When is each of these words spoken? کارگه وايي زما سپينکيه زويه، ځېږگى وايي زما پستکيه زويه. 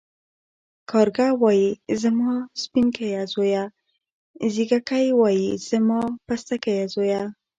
کارگه 0.91 1.27
وايي 1.41 1.69
زما 2.01 2.33
سپينکيه 2.61 3.21
زويه، 3.33 3.63
ځېږگى 4.53 5.05
وايي 5.19 5.49
زما 5.69 5.99
پستکيه 6.27 6.83
زويه. 6.93 7.21